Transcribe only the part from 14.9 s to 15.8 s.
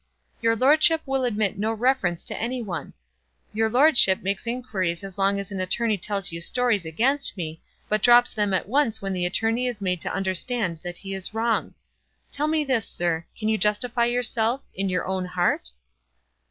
own heart?"